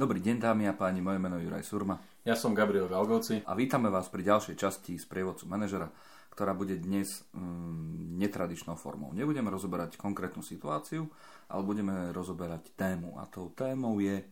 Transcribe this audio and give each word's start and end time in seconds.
Dobrý 0.00 0.16
deň 0.16 0.40
dámy 0.40 0.64
a 0.64 0.72
páni, 0.72 1.04
moje 1.04 1.20
meno 1.20 1.36
je 1.36 1.44
Juraj 1.44 1.60
Surma. 1.60 2.00
Ja 2.24 2.32
som 2.32 2.56
Gabriel 2.56 2.88
Galgoci. 2.88 3.44
A 3.44 3.52
vítame 3.52 3.92
vás 3.92 4.08
pri 4.08 4.24
ďalšej 4.24 4.56
časti 4.56 4.96
z 4.96 5.04
prievodcu 5.04 5.44
manažera, 5.44 5.92
ktorá 6.32 6.56
bude 6.56 6.80
dnes 6.80 7.20
mm, 7.36 8.16
netradičnou 8.16 8.80
formou. 8.80 9.12
Nebudeme 9.12 9.52
rozoberať 9.52 10.00
konkrétnu 10.00 10.40
situáciu, 10.40 11.04
ale 11.52 11.62
budeme 11.68 12.16
rozoberať 12.16 12.72
tému. 12.80 13.20
A 13.20 13.28
tou 13.28 13.52
témou 13.52 14.00
je, 14.00 14.24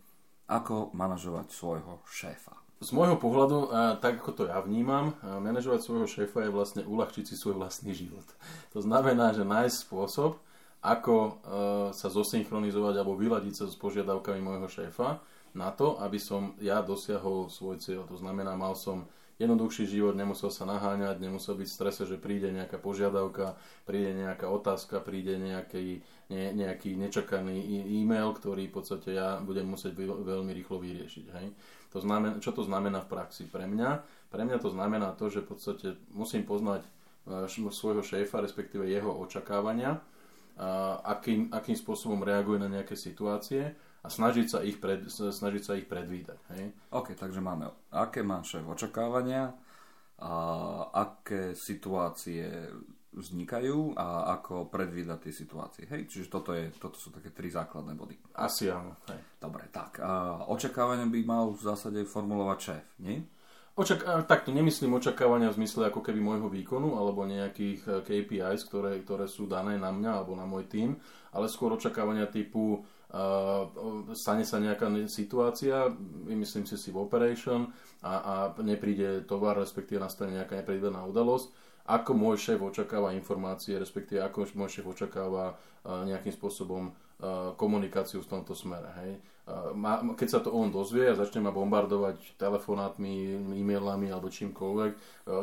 ako 0.49 0.89
manažovať 0.97 1.53
svojho 1.53 2.01
šéfa. 2.09 2.57
Z 2.81 2.97
môjho 2.97 3.21
pohľadu, 3.21 3.69
tak 4.01 4.25
ako 4.25 4.31
to 4.33 4.43
ja 4.49 4.65
vnímam, 4.65 5.21
manažovať 5.21 5.85
svojho 5.85 6.09
šéfa 6.09 6.49
je 6.49 6.55
vlastne 6.57 6.83
uľahčiť 6.89 7.29
si 7.29 7.37
svoj 7.37 7.61
vlastný 7.61 7.93
život. 7.93 8.25
To 8.73 8.81
znamená, 8.81 9.37
že 9.37 9.45
nájsť 9.45 9.85
spôsob, 9.85 10.41
ako 10.79 11.15
e, 11.19 11.31
sa 11.91 12.07
zosynchronizovať 12.07 12.95
alebo 13.03 13.19
vyladiť 13.19 13.55
sa 13.59 13.65
s 13.67 13.75
požiadavkami 13.75 14.39
môjho 14.39 14.71
šéfa, 14.71 15.19
na 15.59 15.75
to, 15.75 15.99
aby 15.99 16.23
som 16.23 16.55
ja 16.63 16.79
dosiahol 16.79 17.51
svoj 17.51 17.83
cieľ. 17.83 18.07
To 18.07 18.15
znamená, 18.15 18.55
mal 18.55 18.79
som 18.79 19.11
jednoduchší 19.39 19.87
život, 19.87 20.15
nemusel 20.19 20.51
sa 20.51 20.67
naháňať, 20.67 21.23
nemusel 21.23 21.55
byť 21.59 21.69
v 21.71 21.77
strese, 21.79 22.03
že 22.07 22.19
príde 22.19 22.51
nejaká 22.51 22.79
požiadavka, 22.79 23.55
príde 23.87 24.15
nejaká 24.15 24.47
otázka, 24.51 24.99
príde 24.99 25.39
nejaký, 25.39 26.03
ne, 26.31 26.55
nejaký 26.55 26.99
nečakaný 26.99 27.59
e-mail, 28.03 28.35
ktorý 28.35 28.71
v 28.71 28.75
podstate 28.75 29.15
ja 29.15 29.39
budem 29.39 29.67
musieť 29.67 29.95
veľmi 29.99 30.51
rýchlo 30.55 30.83
vyriešiť. 30.83 31.27
Hej. 31.39 31.47
To 31.95 31.99
znamená, 32.03 32.43
čo 32.43 32.51
to 32.55 32.67
znamená 32.67 33.03
v 33.03 33.11
praxi 33.15 33.47
pre 33.47 33.67
mňa? 33.67 33.91
Pre 34.29 34.43
mňa 34.43 34.59
to 34.59 34.71
znamená 34.75 35.15
to, 35.15 35.31
že 35.31 35.47
v 35.47 35.49
podstate 35.55 35.87
musím 36.13 36.43
poznať 36.43 36.83
e, 36.85 36.91
svojho 37.49 38.03
šéfa, 38.03 38.43
respektíve 38.43 38.91
jeho 38.91 39.15
očakávania, 39.23 40.03
akým, 41.07 41.55
akým 41.55 41.79
spôsobom 41.79 42.19
reaguje 42.27 42.59
na 42.59 42.67
nejaké 42.67 42.99
situácie 42.99 43.79
a 44.03 44.07
snažiť 44.07 44.47
sa 44.47 44.59
ich, 44.63 44.79
pred, 44.79 45.07
snažiť 45.11 45.63
sa 45.63 45.73
ich 45.75 45.91
predvídať. 45.91 46.39
Hej? 46.55 46.65
OK, 46.95 47.19
takže 47.19 47.43
máme, 47.43 47.71
aké 47.91 48.23
má 48.23 48.43
šéf 48.47 48.63
očakávania, 48.65 49.57
a 50.19 50.35
aké 50.91 51.55
situácie 51.55 52.51
vznikajú 53.15 53.99
a 53.99 54.35
ako 54.39 54.69
predvídať 54.69 55.19
tie 55.31 55.35
situácie. 55.35 55.85
Hej? 55.87 56.11
Čiže 56.11 56.27
toto, 56.29 56.51
je, 56.53 56.71
toto 56.75 56.99
sú 56.99 57.15
také 57.15 57.31
tri 57.31 57.49
základné 57.49 57.95
body. 57.95 58.15
Asi 58.35 58.69
áno. 58.69 58.99
Hej. 59.11 59.39
Dobre, 59.39 59.71
tak. 59.71 60.03
A 60.03 60.43
očakávania 60.51 61.07
by 61.07 61.21
mal 61.25 61.55
v 61.55 61.63
zásade 61.63 62.03
formulovať 62.05 62.59
šéf, 62.59 62.87
nie? 63.03 63.23
Očak- 63.79 64.27
takto 64.27 64.51
nemyslím 64.51 64.99
očakávania 64.99 65.55
v 65.55 65.63
zmysle 65.63 65.87
ako 65.87 66.03
keby 66.03 66.19
môjho 66.19 66.51
výkonu 66.51 66.99
alebo 66.99 67.23
nejakých 67.23 67.81
eh, 67.87 67.95
KPIs, 68.03 68.67
ktoré, 68.67 68.99
ktoré 69.07 69.31
sú 69.31 69.47
dané 69.47 69.79
na 69.79 69.95
mňa 69.95 70.11
alebo 70.19 70.35
na 70.35 70.43
môj 70.43 70.67
tým, 70.67 70.99
ale 71.31 71.47
skôr 71.47 71.71
očakávania 71.79 72.27
typu 72.27 72.83
stane 74.13 74.45
sa 74.45 74.61
nejaká 74.61 74.85
situácia, 75.09 75.89
vymyslím 76.29 76.69
si 76.69 76.77
si 76.77 76.93
v 76.93 77.01
operation 77.01 77.73
a, 78.05 78.13
a 78.21 78.35
nepríde 78.61 79.25
tovar, 79.25 79.57
respektíve 79.57 79.97
nastane 79.97 80.37
nejaká 80.37 80.61
nepredvídaná 80.61 81.09
udalosť, 81.09 81.49
ako 81.89 82.13
môj 82.13 82.37
šéf 82.37 82.61
očakáva 82.61 83.17
informácie, 83.17 83.81
respektíve 83.81 84.21
ako 84.21 84.53
môj 84.53 84.81
šéf 84.81 84.87
očakáva 84.93 85.57
nejakým 85.89 86.37
spôsobom 86.37 86.93
komunikáciu 87.59 88.23
v 88.23 88.31
tomto 88.31 88.55
smere. 88.55 88.91
Hej. 89.03 89.13
Keď 90.15 90.29
sa 90.29 90.39
to 90.45 90.53
on 90.53 90.71
dozvie 90.71 91.09
a 91.09 91.19
začne 91.19 91.41
ma 91.43 91.51
bombardovať 91.51 92.37
telefonátmi, 92.39 93.35
e-mailami 93.59 94.13
alebo 94.13 94.31
čímkoľvek, 94.31 94.93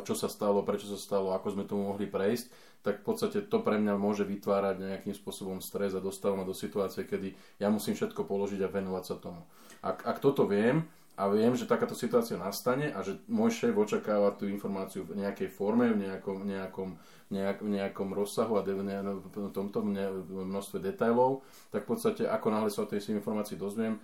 čo 0.06 0.14
sa 0.14 0.30
stalo, 0.30 0.62
prečo 0.62 0.88
sa 0.88 0.96
stalo, 0.96 1.34
ako 1.36 1.52
sme 1.52 1.68
tomu 1.68 1.90
mohli 1.90 2.06
prejsť, 2.06 2.46
tak 2.86 3.02
v 3.02 3.04
podstate 3.04 3.50
to 3.50 3.58
pre 3.66 3.82
mňa 3.82 3.98
môže 3.98 4.22
vytvárať 4.22 4.78
nejakým 4.78 5.10
spôsobom 5.10 5.58
stres 5.58 5.90
a 5.92 6.00
dostáva 6.00 6.38
ma 6.38 6.46
do 6.46 6.54
situácie, 6.54 7.02
kedy 7.02 7.34
ja 7.58 7.66
musím 7.66 7.98
všetko 7.98 8.22
položiť 8.24 8.62
a 8.62 8.70
venovať 8.70 9.04
sa 9.04 9.18
tomu. 9.18 9.42
Ak, 9.82 10.06
ak 10.06 10.22
toto 10.22 10.46
viem 10.46 10.86
a 11.16 11.32
viem, 11.32 11.56
že 11.56 11.64
takáto 11.64 11.96
situácia 11.96 12.36
nastane 12.36 12.92
a 12.92 13.00
že 13.00 13.16
môj 13.24 13.48
šéf 13.48 13.72
očakáva 13.72 14.36
tú 14.36 14.44
informáciu 14.52 15.08
v 15.08 15.24
nejakej 15.24 15.48
forme, 15.48 15.88
v 15.96 16.04
nejakom, 16.04 16.44
nejakom, 16.44 16.88
nejak, 17.32 17.64
v 17.64 17.70
nejakom 17.80 18.12
rozsahu 18.12 18.60
a 18.60 18.62
v 18.62 19.48
tomto 19.48 19.80
množstve 19.80 20.76
detailov, 20.84 21.40
tak 21.72 21.88
v 21.88 21.96
podstate 21.96 22.22
ako 22.28 22.46
náhle 22.52 22.68
sa 22.68 22.84
o 22.84 22.90
tej 22.90 23.00
informácii 23.16 23.56
dozviem, 23.56 23.96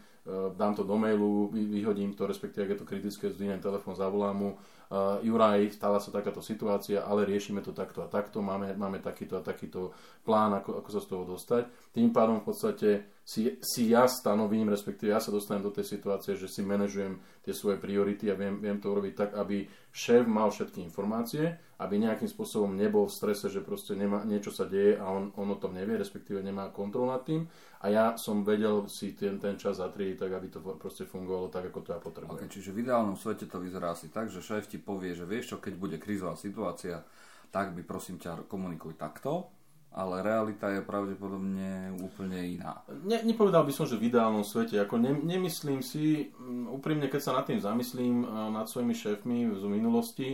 dám 0.55 0.75
to 0.75 0.87
do 0.87 0.95
mailu, 0.95 1.51
vyhodím 1.51 2.15
to, 2.15 2.31
respektíve 2.31 2.63
ak 2.63 2.71
je 2.71 2.79
to 2.79 2.87
kritické, 2.87 3.25
zdvihnem 3.27 3.59
telefón, 3.59 3.99
zavolám 3.99 4.37
mu, 4.39 4.51
uh, 4.55 5.19
Juraj, 5.19 5.75
stala 5.75 5.99
sa 5.99 6.15
takáto 6.15 6.39
situácia, 6.39 7.03
ale 7.03 7.27
riešime 7.27 7.59
to 7.59 7.75
takto 7.75 8.07
a 8.07 8.09
takto, 8.09 8.39
máme, 8.39 8.79
máme 8.79 9.03
takýto 9.03 9.35
a 9.35 9.43
takýto 9.43 9.91
plán, 10.23 10.55
ako, 10.55 10.79
ako 10.79 10.89
sa 10.95 11.01
z 11.03 11.09
toho 11.11 11.25
dostať. 11.27 11.63
Tým 11.91 12.15
pádom 12.15 12.39
v 12.39 12.47
podstate 12.47 12.89
si, 13.27 13.59
si 13.59 13.91
ja 13.91 14.07
stanovím, 14.07 14.71
respektíve 14.71 15.11
ja 15.11 15.19
sa 15.19 15.35
dostanem 15.35 15.67
do 15.67 15.75
tej 15.75 15.91
situácie, 15.91 16.39
že 16.39 16.47
si 16.47 16.63
manažujem 16.63 17.19
tie 17.43 17.51
svoje 17.51 17.83
priority 17.83 18.31
a 18.31 18.39
viem, 18.39 18.63
viem 18.63 18.79
to 18.79 18.95
urobiť 18.95 19.15
tak, 19.19 19.31
aby 19.35 19.67
šéf 19.93 20.25
mal 20.25 20.49
všetky 20.49 20.81
informácie, 20.81 21.53
aby 21.77 22.01
nejakým 22.01 22.27
spôsobom 22.27 22.73
nebol 22.73 23.05
v 23.05 23.13
strese, 23.13 23.53
že 23.53 23.61
proste 23.61 23.93
nemá, 23.93 24.25
niečo 24.25 24.49
sa 24.49 24.65
deje 24.65 24.97
a 24.97 25.05
on, 25.13 25.37
on 25.37 25.53
o 25.53 25.61
tom 25.61 25.77
nevie, 25.77 26.01
respektíve 26.01 26.41
nemá 26.41 26.73
kontrol 26.73 27.13
nad 27.13 27.21
tým 27.29 27.45
a 27.85 27.87
ja 27.93 28.05
som 28.17 28.41
vedel 28.41 28.89
si 28.89 29.13
ten, 29.13 29.37
ten 29.37 29.61
čas 29.61 29.85
zatriediť 29.85 30.17
tak, 30.17 30.33
aby 30.33 30.49
to 30.49 30.59
proste 30.81 31.05
fungovalo 31.05 31.53
tak, 31.53 31.69
ako 31.69 31.81
to 31.85 31.91
ja 31.93 32.01
potrebujem. 32.01 32.41
Okay, 32.41 32.49
čiže 32.49 32.73
v 32.73 32.89
ideálnom 32.89 33.21
svete 33.21 33.45
to 33.45 33.61
vyzerá 33.61 33.93
asi 33.93 34.09
tak, 34.09 34.33
že 34.33 34.41
šéf 34.41 34.65
ti 34.65 34.81
povie, 34.81 35.13
že 35.13 35.29
vieš 35.29 35.55
čo, 35.55 35.57
keď 35.61 35.75
bude 35.77 35.97
krízová 36.01 36.41
situácia, 36.41 37.05
tak 37.53 37.77
by 37.77 37.85
prosím 37.85 38.17
ťa 38.17 38.49
komunikuj 38.49 38.97
takto, 38.97 39.53
ale 39.93 40.25
realita 40.25 40.73
je 40.73 40.81
pravdepodobne 40.81 41.93
úplne 42.01 42.57
iná. 42.57 42.81
Ne, 43.05 43.21
nepovedal 43.23 43.69
by 43.69 43.73
som, 43.77 43.85
že 43.85 44.01
v 44.01 44.09
ideálnom 44.09 44.45
svete. 44.45 44.81
Ako 44.81 44.97
ne, 44.97 45.13
nemyslím 45.13 45.85
si, 45.85 46.33
úprimne, 46.73 47.13
keď 47.13 47.21
sa 47.21 47.37
nad 47.37 47.45
tým 47.45 47.61
zamyslím, 47.61 48.25
nad 48.53 48.65
svojimi 48.69 48.97
šéfmi 48.97 49.53
z 49.53 49.65
minulosti, 49.69 50.29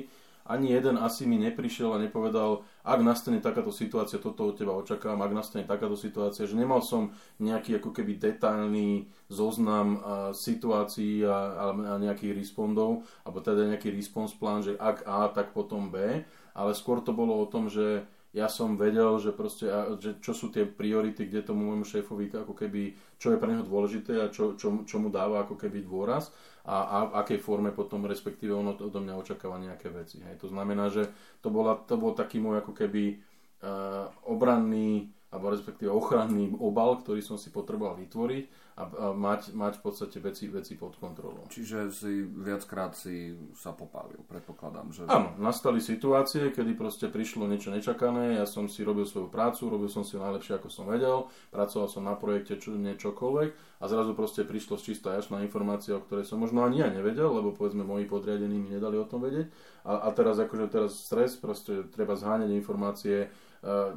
ani 0.49 0.73
jeden 0.73 0.97
asi 0.97 1.29
mi 1.29 1.37
neprišiel 1.37 1.93
a 1.93 2.01
nepovedal, 2.01 2.65
ak 2.81 3.05
nastane 3.05 3.37
takáto 3.37 3.69
situácia, 3.69 4.17
toto 4.17 4.49
od 4.49 4.57
teba 4.57 4.73
očakávam, 4.73 5.21
ak 5.21 5.37
nastane 5.37 5.69
takáto 5.69 5.93
situácia, 5.93 6.49
že 6.49 6.57
nemal 6.57 6.81
som 6.81 7.13
nejaký 7.37 7.77
ako 7.77 7.93
keby 7.93 8.17
detailný 8.17 9.13
zoznam 9.29 10.01
a, 10.01 10.33
situácií 10.33 11.21
a, 11.21 11.37
a 11.77 11.95
nejakých 12.01 12.33
respondov, 12.33 13.05
alebo 13.29 13.45
teda 13.45 13.69
nejaký 13.77 13.93
response 13.93 14.33
plán, 14.41 14.65
že 14.65 14.73
ak 14.81 15.05
A, 15.05 15.29
tak 15.29 15.53
potom 15.53 15.93
B, 15.93 16.25
ale 16.57 16.71
skôr 16.73 17.05
to 17.05 17.13
bolo 17.13 17.37
o 17.37 17.47
tom, 17.47 17.69
že 17.69 18.09
ja 18.37 18.44
som 18.47 18.77
vedel, 18.77 19.16
že, 19.16 19.33
proste, 19.33 19.72
že 19.97 20.21
čo 20.21 20.37
sú 20.37 20.53
tie 20.53 20.69
priority, 20.69 21.25
kde 21.25 21.49
tomu 21.49 21.72
môjmu 21.72 21.89
šéfovi 21.89 22.28
ako 22.28 22.53
keby, 22.53 22.93
čo 23.16 23.33
je 23.33 23.41
pre 23.41 23.49
neho 23.49 23.65
dôležité 23.65 24.21
a 24.21 24.28
čo, 24.28 24.53
čo, 24.53 24.84
čo 24.84 24.97
mu 25.00 25.09
dáva 25.09 25.49
ako 25.49 25.56
keby 25.56 25.81
dôraz 25.81 26.28
a, 26.69 26.77
a 26.84 26.97
v 27.09 27.12
akej 27.25 27.41
forme 27.41 27.72
potom 27.72 28.05
respektíve 28.05 28.53
ono 28.53 28.77
odo 28.77 29.00
mňa 29.00 29.17
očakáva 29.17 29.56
nejaké 29.56 29.88
veci. 29.88 30.21
Hej. 30.21 30.44
To 30.44 30.53
znamená, 30.53 30.93
že 30.93 31.09
to, 31.41 31.49
bola, 31.49 31.81
to 31.88 31.97
bol 31.97 32.12
taký 32.12 32.37
môj 32.37 32.61
ako 32.61 32.77
keby 32.77 33.17
uh, 33.65 34.12
obranný 34.28 35.09
alebo 35.28 35.53
respektíve 35.53 35.93
ochranný 35.93 36.56
obal, 36.56 36.97
ktorý 37.05 37.21
som 37.21 37.37
si 37.37 37.53
potreboval 37.53 38.00
vytvoriť 38.00 38.44
a, 38.81 38.83
a 38.83 38.84
mať, 39.12 39.53
mať 39.53 39.77
v 39.77 39.83
podstate 39.84 40.16
veci, 40.25 40.49
veci 40.49 40.72
pod 40.72 40.97
kontrolou. 40.97 41.44
Čiže 41.53 41.93
si 41.93 42.25
viackrát 42.25 42.97
si 42.97 43.37
sa 43.53 43.77
popálil, 43.77 44.25
predpokladám. 44.25 44.88
Že... 44.88 45.03
Áno, 45.12 45.37
nastali 45.37 45.84
situácie, 45.84 46.49
kedy 46.49 46.72
proste 46.72 47.12
prišlo 47.12 47.44
niečo 47.44 47.69
nečakané, 47.69 48.41
ja 48.41 48.49
som 48.49 48.72
si 48.72 48.81
robil 48.81 49.05
svoju 49.05 49.28
prácu, 49.28 49.69
robil 49.69 49.93
som 49.93 50.00
si 50.00 50.17
najlepšie, 50.17 50.56
ako 50.56 50.72
som 50.72 50.88
vedel, 50.88 51.28
pracoval 51.53 51.88
som 51.93 52.09
na 52.09 52.17
projekte 52.17 52.56
čo, 52.56 52.72
niečokoľvek 52.72 53.50
a 53.78 53.84
zrazu 53.84 54.17
proste 54.17 54.49
prišlo 54.49 54.81
z 54.81 54.97
čistá 54.97 55.12
jašná 55.21 55.44
informácia, 55.44 55.93
o 55.93 56.00
ktorej 56.00 56.25
som 56.25 56.41
možno 56.41 56.65
ani 56.65 56.81
ja 56.81 56.88
nevedel, 56.88 57.28
lebo 57.28 57.53
povedzme 57.53 57.84
moji 57.84 58.09
podriadení 58.09 58.56
mi 58.56 58.72
nedali 58.72 58.97
o 58.97 59.05
tom 59.05 59.28
vedieť. 59.28 59.53
A, 59.84 60.09
a 60.09 60.09
teraz 60.17 60.41
akože 60.41 60.72
teraz 60.72 60.97
stres, 60.97 61.37
proste 61.37 61.84
treba 61.93 62.17
zháňať 62.17 62.49
informácie, 62.56 63.28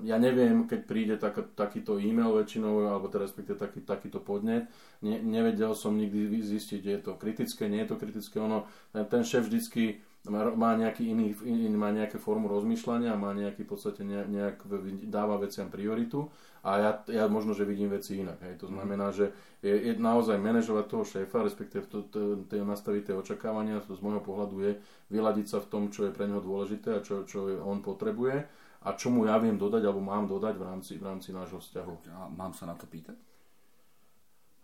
ja 0.02 0.18
neviem, 0.18 0.66
keď 0.66 0.82
príde 0.90 1.16
tak, 1.22 1.54
takýto 1.54 2.02
e-mail 2.02 2.34
väčšinou, 2.34 2.90
alebo 2.90 3.06
teda 3.14 3.30
respektíve 3.30 3.62
taký, 3.62 3.86
takýto 3.86 4.18
podnet, 4.18 4.66
ne, 5.06 5.22
nevedel 5.22 5.78
som 5.78 5.94
nikdy 5.94 6.34
zistiť, 6.41 6.82
je 6.82 7.00
to 7.02 7.12
kritické, 7.14 7.70
nie 7.70 7.85
je 7.85 7.94
to 7.94 7.97
kritické. 8.02 8.41
Ono, 8.41 8.66
ten 8.94 9.22
šéf 9.22 9.46
vždycky 9.46 10.02
má, 10.30 10.78
nejaký 10.78 11.09
iný, 11.09 11.34
iný, 11.41 11.74
má 11.74 11.90
nejaké 11.90 12.22
formu 12.22 12.46
rozmýšľania, 12.46 13.18
má 13.18 13.34
nejaký 13.34 13.66
v 13.66 13.70
podstate 13.70 14.06
nejak, 14.06 14.62
dáva 15.09 15.41
veciam 15.41 15.66
prioritu 15.70 16.30
a 16.62 16.78
ja, 16.78 16.91
ja 17.09 17.26
možno, 17.26 17.58
že 17.58 17.66
vidím 17.66 17.90
veci 17.90 18.22
inak. 18.22 18.38
Hej. 18.46 18.62
To 18.62 18.70
znamená, 18.70 19.09
že 19.09 19.34
je, 19.66 19.74
je 19.74 19.94
naozaj 19.97 20.38
manažovať 20.38 20.85
toho 20.85 21.06
šéfa, 21.06 21.41
respektíve 21.41 21.90
to, 21.90 22.06
to, 22.14 22.46
to, 22.46 22.53
nastaviť 22.62 23.09
tie 23.09 23.16
očakávania, 23.18 23.82
to 23.82 23.97
z 23.97 24.02
môjho 24.06 24.22
pohľadu 24.22 24.56
je 24.62 24.72
vyladiť 25.09 25.47
sa 25.50 25.58
v 25.58 25.70
tom, 25.74 25.84
čo 25.90 26.06
je 26.06 26.14
pre 26.14 26.30
neho 26.30 26.41
dôležité 26.41 27.02
a 27.02 27.06
čo, 27.06 27.26
čo 27.26 27.62
on 27.66 27.82
potrebuje 27.82 28.46
a 28.82 28.98
čo 28.98 29.14
mu 29.14 29.30
ja 29.30 29.38
viem 29.38 29.62
dodať 29.62 29.86
alebo 29.86 30.02
mám 30.02 30.26
dodať 30.26 30.56
v 30.58 30.64
rámci, 30.66 30.92
v 30.98 31.06
rámci 31.06 31.30
nášho 31.30 31.62
vzťahu. 31.62 31.96
A 32.18 32.34
mám 32.34 32.58
sa 32.58 32.66
na 32.66 32.74
to 32.74 32.90
pýtať? 32.90 33.14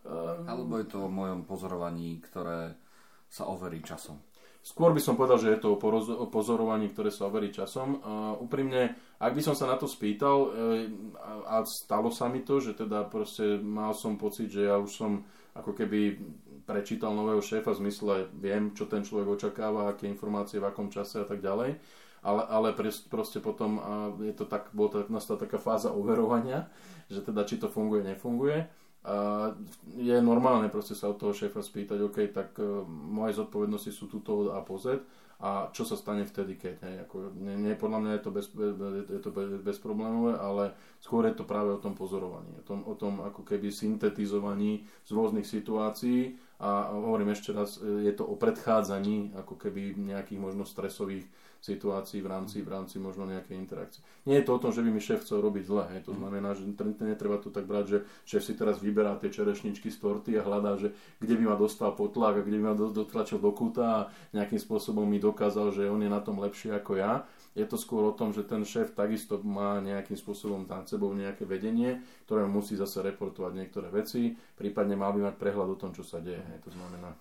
Um, 0.08 0.48
alebo 0.50 0.80
je 0.82 0.88
to 0.90 1.06
o 1.06 1.12
mojom 1.12 1.46
pozorovaní, 1.46 2.18
ktoré 2.26 2.74
sa 3.30 3.46
overí 3.46 3.84
časom? 3.86 4.24
Skôr 4.66 4.92
by 4.92 5.00
som 5.00 5.16
povedal, 5.16 5.40
že 5.40 5.54
je 5.54 5.60
to 5.64 5.78
o 5.78 6.28
pozorovaní, 6.28 6.92
ktoré 6.92 7.14
sa 7.14 7.30
overí 7.30 7.54
časom. 7.54 8.02
Uh, 8.02 8.34
úprimne, 8.42 8.98
ak 9.22 9.32
by 9.38 9.42
som 9.44 9.56
sa 9.56 9.70
na 9.70 9.78
to 9.78 9.86
spýtal, 9.86 10.50
uh, 10.50 10.52
a 11.48 11.62
stalo 11.68 12.10
sa 12.10 12.26
mi 12.26 12.42
to, 12.42 12.58
že 12.58 12.74
teda 12.74 13.06
proste 13.06 13.62
mal 13.62 13.94
som 13.94 14.18
pocit, 14.18 14.50
že 14.50 14.66
ja 14.66 14.82
už 14.82 14.92
som 14.92 15.12
ako 15.54 15.78
keby 15.78 16.20
prečítal 16.68 17.16
nového 17.16 17.40
šéfa 17.40 17.72
v 17.72 17.80
zmysle, 17.88 18.14
viem, 18.36 18.76
čo 18.76 18.90
ten 18.92 19.06
človek 19.06 19.40
očakáva, 19.40 19.94
aké 19.94 20.10
informácie, 20.10 20.60
v 20.60 20.68
akom 20.68 20.92
čase 20.92 21.24
a 21.24 21.28
tak 21.28 21.40
ďalej. 21.40 21.80
Ale, 22.28 22.44
ale 22.44 22.68
proste 23.08 23.40
potom 23.40 23.80
je 24.20 24.36
to 24.36 24.44
tak, 24.44 24.76
bolo 24.76 24.92
to, 24.92 24.98
nastala 25.08 25.40
taká 25.40 25.56
fáza 25.56 25.96
overovania, 25.96 26.68
že 27.08 27.24
teda 27.24 27.48
či 27.48 27.56
to 27.56 27.72
funguje, 27.72 28.04
nefunguje. 28.04 28.68
A 29.08 29.56
je 29.96 30.20
normálne 30.20 30.68
proste 30.68 30.92
sa 30.92 31.08
od 31.08 31.16
toho 31.16 31.32
šéfa 31.32 31.64
spýtať, 31.64 32.04
OK, 32.04 32.28
tak 32.36 32.60
uh, 32.60 32.84
moje 32.84 33.40
zodpovednosti 33.40 33.96
sú 33.96 34.12
tuto 34.12 34.52
a 34.52 34.60
pozet 34.60 35.00
a 35.38 35.70
čo 35.70 35.86
sa 35.86 35.94
stane 35.94 36.26
vtedy, 36.26 36.58
keď, 36.58 36.76
hej, 36.82 36.96
ako, 37.06 37.30
nie, 37.38 37.54
nie, 37.62 37.78
podľa 37.78 38.00
mňa 38.02 38.12
je 38.18 38.22
to, 38.26 38.32
bez, 38.34 38.46
je 39.06 39.22
to 39.22 39.30
bezproblémové, 39.62 40.34
ale 40.34 40.74
skôr 40.98 41.30
je 41.30 41.38
to 41.38 41.46
práve 41.46 41.78
o 41.78 41.80
tom 41.80 41.94
pozorovaní, 41.94 42.58
o 42.58 42.66
tom, 42.66 42.82
o 42.90 42.98
tom 42.98 43.22
ako 43.22 43.46
keby 43.46 43.70
syntetizovaní 43.70 44.90
z 45.06 45.10
rôznych 45.14 45.46
situácií 45.46 46.42
a 46.58 46.90
hovorím 46.90 47.38
ešte 47.38 47.54
raz, 47.54 47.78
je 47.82 48.10
to 48.18 48.26
o 48.26 48.34
predchádzaní 48.34 49.38
ako 49.38 49.54
keby 49.62 49.94
nejakých 49.94 50.42
možno 50.42 50.66
stresových 50.66 51.30
situácií 51.62 52.22
v 52.22 52.30
rámci, 52.30 52.62
v 52.62 52.70
rámci 52.70 53.02
možno 53.02 53.26
nejakej 53.26 53.58
interakcie. 53.58 54.02
Nie 54.26 54.42
je 54.42 54.46
to 54.46 54.58
o 54.58 54.62
tom, 54.62 54.72
že 54.74 54.82
by 54.86 54.90
mi 54.94 55.02
šéf 55.02 55.26
chcel 55.26 55.42
robiť 55.42 55.64
zle, 55.66 55.84
hej. 55.94 56.02
to 56.06 56.14
znamená, 56.14 56.54
že 56.54 56.66
netreba 57.02 57.38
to 57.42 57.50
tak 57.50 57.66
brať, 57.66 57.86
že 57.86 57.98
šéf 58.30 58.44
si 58.46 58.54
teraz 58.54 58.78
vyberá 58.78 59.18
tie 59.18 59.34
čerešničky 59.34 59.90
z 59.90 59.98
torty 59.98 60.38
a 60.38 60.46
hľadá, 60.46 60.78
že 60.78 60.94
kde 61.18 61.34
by 61.38 61.54
ma 61.54 61.56
dostal 61.58 61.94
potlak 61.94 62.42
a 62.42 62.46
kde 62.46 62.58
by 62.62 62.66
ma 62.72 62.76
dotlačil 62.78 63.42
do 63.42 63.52
kúta 63.54 63.86
a 63.86 64.06
nejakým 64.38 64.62
spôsobom 64.62 65.06
mi 65.06 65.18
dokázal, 65.18 65.74
že 65.74 65.90
on 65.90 66.02
je 66.02 66.10
na 66.10 66.22
tom 66.22 66.38
lepšie 66.38 66.74
ako 66.74 66.98
ja 66.98 67.26
je 67.58 67.66
to 67.66 67.74
skôr 67.74 68.06
o 68.06 68.14
tom, 68.14 68.30
že 68.30 68.46
ten 68.46 68.62
šéf 68.62 68.94
takisto 68.94 69.42
má 69.42 69.82
nejakým 69.82 70.14
spôsobom 70.14 70.70
nad 70.70 70.86
sebou 70.86 71.10
nejaké 71.18 71.42
vedenie, 71.42 72.06
ktoré 72.30 72.46
musí 72.46 72.78
zase 72.78 73.02
reportovať 73.02 73.52
niektoré 73.58 73.90
veci, 73.90 74.38
prípadne 74.54 74.94
mal 74.94 75.10
by 75.18 75.34
mať 75.34 75.36
prehľad 75.42 75.74
o 75.74 75.80
tom, 75.82 75.90
čo 75.90 76.06
sa 76.06 76.22
deje. 76.22 76.46
To 76.62 76.70
znamená... 76.70 77.18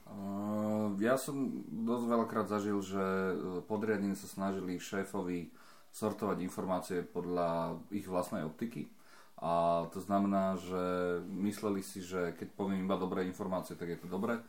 Ja 1.00 1.17
som 1.17 1.65
dosť 1.73 2.05
veľakrát 2.05 2.47
zažil, 2.53 2.77
že 2.85 3.00
e, 3.00 3.35
podriadení 3.65 4.12
sa 4.12 4.29
snažili 4.29 4.77
šéfovi 4.77 5.49
sortovať 5.97 6.44
informácie 6.44 7.00
podľa 7.00 7.81
ich 7.88 8.05
vlastnej 8.05 8.44
optiky. 8.44 8.93
A 9.41 9.85
to 9.93 10.05
znamená, 10.05 10.61
že 10.61 10.85
mysleli 11.33 11.81
si, 11.81 12.05
že 12.05 12.37
keď 12.37 12.53
poviem 12.56 12.85
iba 12.85 13.00
dobré 13.00 13.25
informácie, 13.25 13.77
tak 13.77 13.97
je 13.97 14.00
to 14.00 14.09
dobré. 14.09 14.41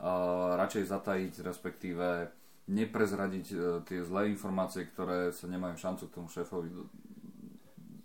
Uh, 0.00 0.56
radšej 0.56 0.88
zatajiť, 0.88 1.44
respektíve 1.44 2.32
neprezradiť 2.70 3.46
uh, 3.52 3.58
tie 3.84 4.00
zlé 4.06 4.30
informácie, 4.30 4.86
ktoré 4.86 5.34
sa 5.34 5.50
nemajú 5.50 5.74
šancu 5.76 6.08
k 6.08 6.14
tomu 6.14 6.28
šéfovi 6.30 6.70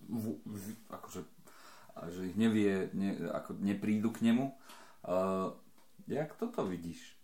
v, 0.05 0.25
v, 0.43 0.63
akože, 0.89 1.21
že 2.11 2.21
ich 2.29 2.37
nevie, 2.37 2.89
ne, 2.93 3.29
ako 3.31 3.57
neprídu 3.61 4.11
k 4.11 4.27
nemu. 4.31 4.51
Uh, 5.05 5.53
jak 6.09 6.33
toto 6.35 6.65
vidíš? 6.65 7.14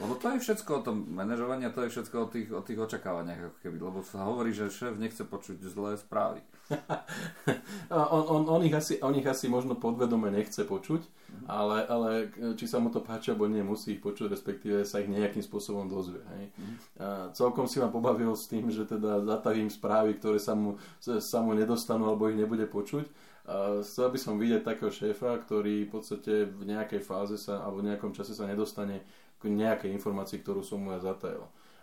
Lebo 0.00 0.16
to 0.16 0.32
je 0.32 0.40
všetko 0.40 0.70
o 0.80 0.84
tom 0.84 0.96
manažovaní 1.12 1.68
a 1.68 1.74
to 1.74 1.84
je 1.84 1.92
všetko 1.92 2.16
o 2.16 2.28
tých, 2.32 2.48
o 2.48 2.64
tých 2.64 2.80
očakávaniach, 2.80 3.52
ako 3.52 3.58
keby. 3.60 3.76
Lebo 3.76 4.00
sa 4.00 4.24
hovorí, 4.24 4.56
že 4.56 4.72
šéf 4.72 4.96
nechce 4.96 5.20
počuť 5.20 5.60
zlé 5.68 6.00
správy. 6.00 6.40
on, 7.92 8.24
on, 8.24 8.42
on, 8.48 8.60
ich 8.64 8.72
asi, 8.72 8.96
on 9.04 9.12
ich 9.12 9.28
asi 9.28 9.52
možno 9.52 9.76
podvedome 9.76 10.32
nechce 10.32 10.64
počuť, 10.64 11.04
mm. 11.04 11.44
ale, 11.44 11.76
ale 11.84 12.10
či 12.56 12.64
sa 12.64 12.80
mu 12.80 12.88
to 12.88 13.04
páči, 13.04 13.36
alebo 13.36 13.44
nie, 13.44 13.60
musí 13.60 14.00
ich 14.00 14.00
počuť, 14.00 14.32
respektíve 14.32 14.88
sa 14.88 15.04
ich 15.04 15.12
nejakým 15.12 15.44
spôsobom 15.44 15.84
dozvie. 15.92 16.24
Hej. 16.24 16.44
Mm. 16.56 16.74
A 16.96 17.06
celkom 17.36 17.68
si 17.68 17.76
ma 17.76 17.92
pobavil 17.92 18.32
s 18.32 18.48
tým, 18.48 18.72
že 18.72 18.88
teda 18.88 19.20
zatavím 19.28 19.68
správy, 19.68 20.16
ktoré 20.16 20.40
sa 20.40 20.56
mu, 20.56 20.80
sa 21.04 21.38
mu 21.44 21.52
nedostanú 21.52 22.08
alebo 22.08 22.32
ich 22.32 22.40
nebude 22.40 22.64
počuť. 22.64 23.31
A 23.42 23.82
chcel 23.82 24.14
by 24.14 24.18
som 24.22 24.38
vidieť 24.38 24.62
takého 24.62 24.94
šéfa, 24.94 25.34
ktorý 25.42 25.86
v 25.86 25.90
podstate 25.90 26.46
v 26.46 26.62
nejakej 26.62 27.02
fáze 27.02 27.34
sa, 27.34 27.58
alebo 27.66 27.82
v 27.82 27.90
nejakom 27.90 28.14
čase 28.14 28.38
sa 28.38 28.46
nedostane 28.46 29.02
k 29.42 29.50
nejakej 29.50 29.90
informácii, 29.98 30.38
ktorú 30.38 30.62
som 30.62 30.78
mu 30.78 30.94
ja 30.94 31.02
zatajil. 31.02 31.42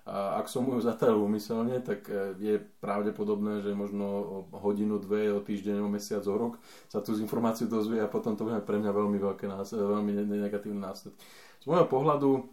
A 0.09 0.41
ak 0.41 0.49
som 0.49 0.65
mu 0.65 0.73
ju 0.73 0.81
zatajil 0.81 1.19
umyselne, 1.21 1.83
tak 1.85 2.07
e, 2.09 2.33
je 2.39 2.55
pravdepodobné, 2.81 3.61
že 3.61 3.77
možno 3.77 4.05
o 4.07 4.37
hodinu, 4.57 4.97
dve, 4.97 5.29
o 5.35 5.43
týždeň, 5.43 5.85
o 5.85 5.89
mesiac, 5.91 6.25
o 6.25 6.33
rok 6.33 6.57
sa 6.89 7.03
tú 7.03 7.13
informáciu 7.19 7.69
dozvie 7.69 8.01
a 8.01 8.09
potom 8.09 8.33
to 8.33 8.47
bude 8.47 8.57
pre 8.65 8.81
mňa 8.81 8.89
veľmi, 8.89 9.19
veľké 9.21 9.45
veľmi 9.75 10.11
negatívne 10.25 10.81
následky. 10.81 11.21
Z 11.61 11.65
môjho 11.69 11.85
pohľadu 11.85 12.47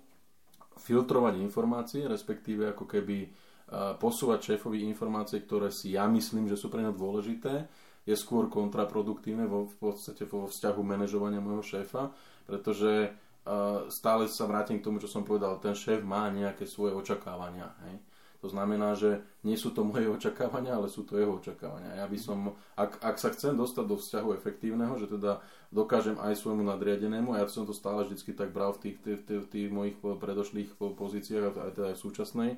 filtrovať 0.76 1.40
informácie, 1.40 2.04
respektíve 2.04 2.76
ako 2.76 2.84
keby 2.84 3.16
e, 3.24 3.28
posúvať 3.96 4.52
šéfovi 4.52 4.84
informácie, 4.84 5.40
ktoré 5.40 5.72
si 5.72 5.96
ja 5.96 6.04
myslím, 6.12 6.52
že 6.52 6.60
sú 6.60 6.68
pre 6.68 6.84
ňa 6.84 6.92
dôležité, 6.92 7.70
je 8.06 8.14
skôr 8.14 8.46
kontraproduktívne 8.46 9.50
vo, 9.50 9.66
v 9.66 9.76
podstate 9.76 10.24
vo 10.30 10.46
vzťahu 10.46 10.80
manažovania 10.80 11.42
môjho 11.42 11.66
šéfa, 11.66 12.14
pretože 12.46 13.10
stále 13.90 14.26
sa 14.26 14.46
vrátim 14.46 14.78
k 14.78 14.86
tomu, 14.86 14.98
čo 15.02 15.10
som 15.10 15.22
povedal, 15.22 15.58
ten 15.62 15.74
šéf 15.74 16.02
má 16.02 16.30
nejaké 16.30 16.66
svoje 16.66 16.94
očakávania. 16.94 17.74
Hej? 17.86 17.98
To 18.44 18.48
znamená, 18.52 18.92
že 18.94 19.24
nie 19.42 19.56
sú 19.56 19.72
to 19.72 19.82
moje 19.82 20.06
očakávania, 20.06 20.76
ale 20.76 20.92
sú 20.92 21.02
to 21.08 21.16
jeho 21.16 21.40
očakávania. 21.40 21.98
Ja 21.98 22.06
by 22.06 22.18
som, 22.20 22.52
ak, 22.76 23.00
ak 23.00 23.16
sa 23.16 23.32
chcem 23.32 23.56
dostať 23.56 23.84
do 23.88 23.96
vzťahu 23.96 24.28
efektívneho, 24.36 24.94
že 25.00 25.08
teda 25.08 25.40
dokážem 25.72 26.20
aj 26.20 26.38
svojmu 26.38 26.62
nadriadenému, 26.68 27.34
a 27.34 27.42
ja 27.42 27.46
som 27.48 27.64
to 27.64 27.74
stále 27.74 28.04
vždy 28.04 28.32
tak 28.36 28.52
bral 28.52 28.76
v 28.76 28.90
tých, 28.90 28.96
tých, 29.02 29.20
tých, 29.24 29.44
tých 29.48 29.68
mojich 29.72 29.96
predošlých 29.98 30.76
pozíciách, 30.78 31.56
aj 31.56 31.72
teda 31.74 31.86
aj 31.92 31.96
v 31.96 32.04
súčasnej, 32.04 32.50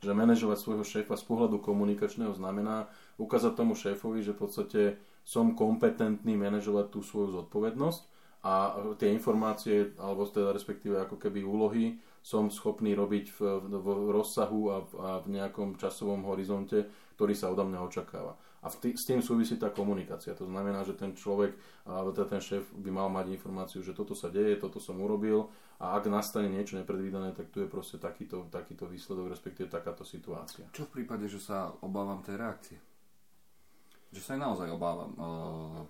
že 0.00 0.12
manažovať 0.12 0.58
svojho 0.60 0.84
šéfa 0.84 1.16
z 1.16 1.24
pohľadu 1.24 1.60
komunikačného 1.60 2.32
znamená 2.36 2.88
ukázať 3.16 3.52
tomu 3.56 3.72
šéfovi, 3.78 4.20
že 4.20 4.36
v 4.36 4.40
podstate 4.40 4.80
som 5.26 5.56
kompetentný 5.56 6.36
manažovať 6.36 6.86
tú 6.92 7.00
svoju 7.02 7.34
zodpovednosť 7.42 8.02
a 8.46 8.78
tie 9.00 9.10
informácie, 9.10 9.96
alebo 9.98 10.22
teda 10.28 10.54
respektíve 10.54 11.02
ako 11.02 11.18
keby 11.18 11.42
úlohy 11.42 11.98
som 12.26 12.50
schopný 12.50 12.98
robiť 12.98 13.38
v, 13.38 13.40
v 13.70 13.86
rozsahu 14.10 14.74
a, 14.74 14.78
a 14.82 15.10
v 15.22 15.38
nejakom 15.38 15.78
časovom 15.78 16.26
horizonte, 16.26 16.90
ktorý 17.14 17.38
sa 17.38 17.54
odo 17.54 17.62
mňa 17.62 17.86
očakáva. 17.86 18.34
A 18.66 18.66
tý, 18.66 18.98
s 18.98 19.06
tým 19.06 19.22
súvisí 19.22 19.54
tá 19.54 19.70
komunikácia. 19.70 20.34
To 20.34 20.42
znamená, 20.42 20.82
že 20.82 20.98
ten 20.98 21.14
človek, 21.14 21.54
teda 21.86 22.26
ten 22.26 22.42
šéf 22.42 22.66
by 22.82 22.90
mal 22.90 23.06
mať 23.14 23.30
informáciu, 23.30 23.78
že 23.78 23.94
toto 23.94 24.18
sa 24.18 24.26
deje, 24.26 24.58
toto 24.58 24.82
som 24.82 24.98
urobil 24.98 25.46
a 25.78 25.94
ak 25.94 26.10
nastane 26.10 26.50
niečo 26.50 26.74
nepredvídané, 26.74 27.30
tak 27.30 27.54
tu 27.54 27.62
je 27.62 27.70
proste 27.70 28.02
takýto, 28.02 28.50
takýto 28.50 28.90
výsledok, 28.90 29.30
respektíve 29.30 29.70
takáto 29.70 30.02
situácia. 30.02 30.66
Čo 30.74 30.90
v 30.90 30.98
prípade, 30.98 31.30
že 31.30 31.38
sa 31.38 31.78
obávam 31.78 32.26
tej 32.26 32.42
reakcie? 32.42 32.78
Že 34.10 34.20
sa 34.26 34.30
aj 34.34 34.40
naozaj 34.42 34.68
obávam 34.74 35.12
uh, 35.14 35.80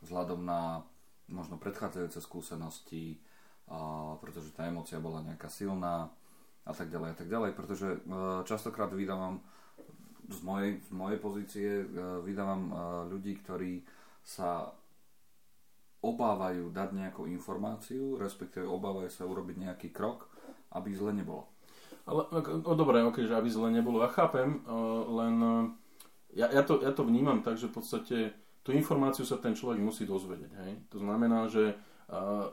vzhľadom 0.00 0.40
na 0.40 0.88
možno 1.28 1.60
predchádzajúce 1.60 2.16
skúsenosti, 2.24 3.20
a, 3.68 4.14
pretože 4.18 4.54
tá 4.54 4.66
emocia 4.66 4.98
bola 4.98 5.22
nejaká 5.22 5.46
silná 5.46 6.10
a 6.62 6.72
tak 6.72 6.90
ďalej 6.90 7.08
a 7.10 7.16
tak 7.18 7.28
ďalej, 7.28 7.50
pretože 7.58 7.88
e, 7.90 7.98
častokrát 8.46 8.94
vydávam 8.94 9.42
z 10.30 10.38
mojej, 10.46 10.78
z 10.78 10.92
mojej 10.94 11.18
pozície 11.18 11.70
e, 11.82 11.86
vydávam 12.22 12.62
e, 12.70 12.72
ľudí, 13.10 13.34
ktorí 13.42 13.82
sa 14.22 14.70
obávajú 16.02 16.70
dať 16.70 16.88
nejakú 16.94 17.26
informáciu, 17.30 18.18
respektíve 18.18 18.66
obávajú 18.66 19.10
sa 19.10 19.26
urobiť 19.26 19.56
nejaký 19.58 19.88
krok, 19.90 20.30
aby 20.74 20.94
zle 20.94 21.14
nebolo. 21.14 21.50
Ale, 22.06 22.26
no, 22.66 22.74
dobre, 22.74 23.02
ok, 23.06 23.26
že 23.26 23.38
aby 23.38 23.46
zle 23.46 23.70
nebolo. 23.70 24.02
Ja 24.02 24.10
chápem, 24.10 24.66
len 25.06 25.34
ja, 26.34 26.50
ja, 26.50 26.66
to, 26.66 26.82
ja 26.82 26.90
to 26.90 27.06
vnímam 27.06 27.46
tak, 27.46 27.54
že 27.54 27.70
v 27.70 27.78
podstate 27.78 28.16
tú 28.66 28.74
informáciu 28.74 29.22
sa 29.22 29.38
ten 29.38 29.54
človek 29.54 29.78
musí 29.78 30.02
dozvedieť. 30.02 30.52
Hej? 30.66 30.72
To 30.90 30.98
znamená, 30.98 31.46
že 31.46 31.78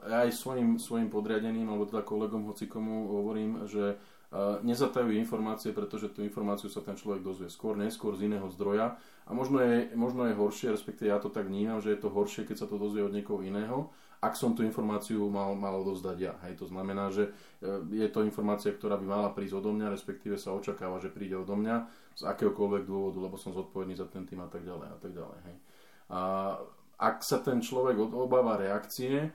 ja 0.08 0.18
aj 0.28 0.32
svojim, 0.36 0.78
svojim 0.78 1.10
podriadeným, 1.10 1.68
alebo 1.68 1.90
teda 1.90 2.06
kolegom 2.06 2.48
hocikomu 2.48 3.10
hovorím, 3.12 3.66
že 3.68 3.98
uh, 3.98 4.62
nezatajú 4.62 5.10
informácie, 5.18 5.74
pretože 5.74 6.14
tú 6.14 6.24
informáciu 6.24 6.70
sa 6.72 6.80
ten 6.80 6.96
človek 6.96 7.26
dozvie 7.26 7.50
skôr, 7.52 7.76
neskôr 7.76 8.16
z 8.16 8.30
iného 8.30 8.48
zdroja. 8.54 8.96
A 9.30 9.32
možno 9.36 9.62
je, 9.62 9.94
možno 9.94 10.26
je 10.26 10.34
horšie, 10.34 10.74
respektíve 10.74 11.14
ja 11.14 11.22
to 11.22 11.30
tak 11.30 11.46
vnímam, 11.50 11.82
že 11.82 11.94
je 11.94 12.02
to 12.02 12.10
horšie, 12.10 12.50
keď 12.50 12.66
sa 12.66 12.68
to 12.70 12.82
dozvie 12.82 13.06
od 13.06 13.14
niekoho 13.14 13.46
iného, 13.46 13.94
ak 14.20 14.36
som 14.36 14.52
tú 14.52 14.68
informáciu 14.68 15.32
mal, 15.32 15.56
mal 15.56 15.80
dozdať 15.86 16.18
ja. 16.20 16.34
Hej, 16.44 16.60
to 16.60 16.66
znamená, 16.68 17.08
že 17.08 17.32
e, 17.64 18.04
je 18.04 18.08
to 18.12 18.28
informácia, 18.28 18.68
ktorá 18.76 19.00
by 19.00 19.06
mala 19.08 19.30
prísť 19.32 19.64
odo 19.64 19.72
mňa, 19.72 19.96
respektíve 19.96 20.36
sa 20.36 20.52
očakáva, 20.52 21.00
že 21.00 21.08
príde 21.08 21.40
odo 21.40 21.56
mňa 21.56 21.76
z 22.20 22.22
akéhokoľvek 22.28 22.84
dôvodu, 22.84 23.16
lebo 23.16 23.40
som 23.40 23.56
zodpovedný 23.56 23.96
za 23.96 24.12
ten 24.12 24.28
tým 24.28 24.44
a 24.44 24.52
tak 24.52 24.68
ďalej 24.68 24.88
a 24.92 24.98
tak 25.00 25.12
ďalej. 25.16 25.40
Hej. 25.48 25.56
A 26.10 26.20
ak 27.00 27.24
sa 27.24 27.40
ten 27.40 27.64
človek 27.64 27.96
obáva 27.96 28.60
reakcie, 28.60 29.32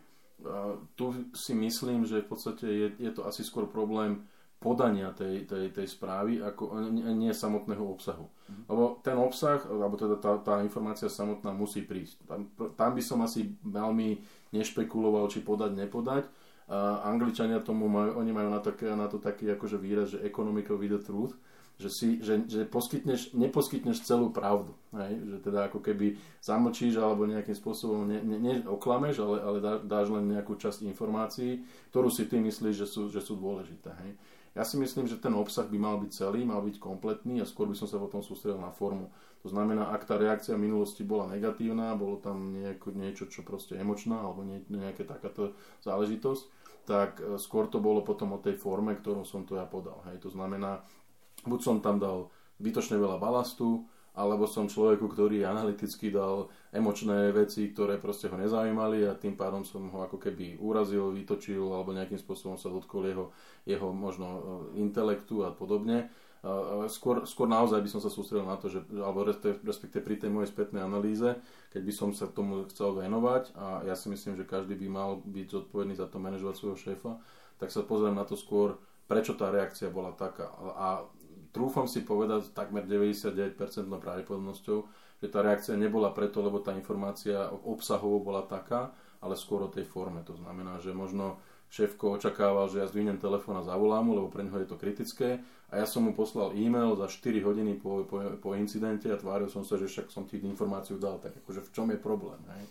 tu 0.95 1.05
si 1.33 1.57
myslím, 1.57 2.05
že 2.05 2.21
v 2.21 2.29
podstate 2.29 2.67
je, 2.69 2.89
je 3.01 3.11
to 3.17 3.25
asi 3.25 3.41
skôr 3.41 3.65
problém 3.65 4.29
podania 4.61 5.13
tej, 5.13 5.45
tej, 5.45 5.77
tej 5.77 5.87
správy, 5.93 6.41
ako 6.41 6.89
nie 6.93 7.33
samotného 7.37 7.85
obsahu. 7.85 8.25
Mm. 8.49 8.65
Lebo 8.65 8.85
ten 9.05 9.17
obsah, 9.21 9.61
alebo 9.69 10.01
teda 10.01 10.17
tá, 10.17 10.41
tá 10.41 10.65
informácia 10.65 11.13
samotná 11.13 11.53
musí 11.53 11.85
prísť. 11.85 12.25
Tam, 12.25 12.49
tam 12.73 12.91
by 12.97 13.03
som 13.05 13.21
asi 13.21 13.53
veľmi 13.61 14.25
nešpekuloval, 14.57 15.29
či 15.29 15.45
podať, 15.45 15.77
nepodať. 15.77 16.25
A 16.65 17.05
Angličania 17.13 17.61
tomu 17.61 17.93
majú, 17.93 18.17
oni 18.25 18.33
majú 18.33 18.49
na, 18.49 18.61
také, 18.61 18.89
na 18.97 19.05
to 19.05 19.21
taký 19.21 19.53
akože 19.53 19.77
výraz, 19.77 20.17
že 20.17 20.25
economical 20.25 20.81
with 20.81 20.97
the 20.97 21.01
truth. 21.01 21.37
že, 21.75 21.91
si, 21.91 22.09
že, 22.23 22.47
že 22.47 22.63
poskytneš, 22.71 23.35
neposkytneš 23.35 24.07
celú 24.07 24.31
pravdu. 24.31 24.79
Hej? 24.95 25.19
Že 25.27 25.37
teda 25.43 25.61
ako 25.67 25.83
keby 25.83 26.15
zamlčíš 26.39 27.03
alebo 27.03 27.27
nejakým 27.27 27.55
spôsobom 27.55 28.07
ne, 28.07 28.23
ne, 28.23 28.39
neoklameš, 28.39 29.19
ale, 29.19 29.37
ale 29.43 29.59
dá, 29.59 29.73
dáš 29.83 30.15
len 30.15 30.31
nejakú 30.31 30.55
časť 30.55 30.87
informácií, 30.87 31.67
ktorú 31.91 32.15
si 32.15 32.31
ty 32.31 32.39
myslíš, 32.39 32.75
že 32.79 32.87
sú, 32.87 33.11
že 33.11 33.19
sú 33.19 33.35
dôležité. 33.35 33.91
Hej? 33.91 34.11
Ja 34.55 34.63
si 34.63 34.79
myslím, 34.79 35.11
že 35.11 35.19
ten 35.19 35.35
obsah 35.35 35.67
by 35.67 35.79
mal 35.83 35.99
byť 35.99 36.11
celý, 36.15 36.47
mal 36.47 36.63
byť 36.63 36.79
kompletný 36.79 37.43
a 37.43 37.47
skôr 37.47 37.67
by 37.67 37.75
som 37.75 37.91
sa 37.91 37.99
potom 37.99 38.23
sústredil 38.23 38.63
na 38.63 38.71
formu. 38.71 39.11
To 39.43 39.51
znamená, 39.51 39.91
ak 39.91 40.07
tá 40.07 40.15
reakcia 40.15 40.55
minulosti 40.55 41.03
bola 41.03 41.29
negatívna, 41.35 41.99
bolo 41.99 42.23
tam 42.23 42.55
nejako, 42.55 42.95
niečo, 42.95 43.27
čo 43.27 43.43
proste 43.43 43.75
emočná 43.77 44.23
alebo 44.23 44.47
nie, 44.47 44.63
nejaká 44.71 45.05
takáto 45.05 45.53
záležitosť, 45.83 46.43
tak 46.87 47.19
e, 47.21 47.37
skôr 47.37 47.67
to 47.67 47.83
bolo 47.83 48.07
potom 48.07 48.33
o 48.33 48.41
tej 48.41 48.57
forme, 48.57 48.95
ktorú 48.95 49.27
som 49.27 49.43
to 49.43 49.59
ja 49.59 49.67
podal. 49.67 50.01
Hej. 50.09 50.23
To 50.25 50.31
znamená, 50.33 50.81
buď 51.45 51.61
som 51.61 51.77
tam 51.83 51.99
dal 51.99 52.31
bytočne 52.63 52.97
veľa 52.97 53.19
balastu, 53.19 53.85
alebo 54.15 54.47
som 54.47 54.71
človeku, 54.71 55.11
ktorý 55.11 55.43
analyticky 55.43 56.15
dal 56.15 56.47
emočné 56.71 57.35
veci, 57.35 57.67
ktoré 57.75 57.99
proste 57.99 58.31
ho 58.31 58.39
nezaujímali 58.39 59.11
a 59.11 59.19
tým 59.19 59.35
pádom 59.35 59.67
som 59.67 59.91
ho 59.91 60.07
ako 60.07 60.23
keby 60.23 60.63
urazil, 60.63 61.11
vytočil 61.11 61.67
alebo 61.75 61.91
nejakým 61.91 62.19
spôsobom 62.19 62.55
sa 62.55 62.71
dotkol 62.71 63.11
jeho, 63.11 63.27
jeho 63.67 63.91
možno 63.91 64.27
e, 64.27 64.41
intelektu 64.79 65.43
a 65.43 65.51
podobne. 65.51 66.11
Skôr, 66.93 67.25
skôr 67.25 67.49
naozaj 67.49 67.81
by 67.81 67.89
som 67.89 68.05
sa 68.05 68.13
sústredil 68.13 68.45
na 68.45 68.61
to, 68.61 68.69
že, 68.69 68.85
alebo 69.01 69.25
respektive 69.65 70.05
pri 70.05 70.21
tej 70.21 70.29
mojej 70.29 70.53
spätnej 70.53 70.85
analýze, 70.85 71.41
keď 71.73 71.83
by 71.89 71.93
som 71.97 72.13
sa 72.13 72.29
tomu 72.29 72.69
chcel 72.69 72.93
venovať 72.93 73.57
a 73.57 73.81
ja 73.89 73.97
si 73.97 74.13
myslím, 74.13 74.37
že 74.37 74.45
každý 74.45 74.77
by 74.77 74.89
mal 74.93 75.11
byť 75.25 75.47
zodpovedný 75.49 75.97
za 75.97 76.05
to 76.05 76.21
manažovať 76.21 76.55
svojho 76.61 76.77
šéfa, 76.77 77.17
tak 77.57 77.73
sa 77.73 77.81
pozriem 77.81 78.13
na 78.13 78.29
to 78.29 78.37
skôr, 78.37 78.77
prečo 79.09 79.33
tá 79.33 79.49
reakcia 79.49 79.89
bola 79.89 80.13
taká. 80.13 80.53
A 80.77 81.09
trúfam 81.55 81.87
si 81.87 82.03
povedať 82.03 82.51
takmer 82.51 82.83
99% 82.83 83.55
pravdepodobnosťou, 83.87 84.79
že 85.23 85.31
tá 85.31 85.41
reakcia 85.41 85.79
nebola 85.79 86.11
preto, 86.11 86.43
lebo 86.43 86.59
tá 86.59 86.75
informácia 86.75 87.49
obsahovo 87.63 88.19
bola 88.19 88.43
taká, 88.43 88.91
ale 89.23 89.39
skôr 89.39 89.63
o 89.63 89.71
tej 89.71 89.87
forme. 89.87 90.21
To 90.27 90.35
znamená, 90.35 90.83
že 90.83 90.91
možno 90.91 91.39
šéfko 91.71 92.19
očakával, 92.19 92.69
že 92.69 92.83
ja 92.83 92.91
zdvihnem 92.91 93.23
telefón 93.23 93.57
a 93.57 93.67
zavolám 93.67 94.05
mu, 94.05 94.13
lebo 94.19 94.29
pre 94.29 94.45
neho 94.45 94.59
je 94.61 94.69
to 94.69 94.77
kritické. 94.77 95.41
A 95.73 95.83
ja 95.83 95.87
som 95.89 96.07
mu 96.07 96.15
poslal 96.15 96.55
e-mail 96.55 96.95
za 96.95 97.11
4 97.11 97.41
hodiny 97.43 97.81
po, 97.83 98.07
po, 98.07 98.21
po 98.39 98.55
incidente 98.55 99.11
a 99.11 99.19
tváril 99.19 99.51
som 99.51 99.67
sa, 99.67 99.75
že 99.75 99.91
však 99.91 100.07
som 100.13 100.23
ti 100.23 100.39
informáciu 100.39 101.01
dal. 101.01 101.19
Tak 101.19 101.41
akože 101.43 101.67
v 101.67 101.73
čom 101.75 101.89
je 101.91 101.99
problém? 101.99 102.39
Hej? 102.47 102.63